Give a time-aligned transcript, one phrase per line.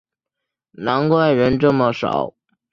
[0.71, 2.33] 难怪人这么少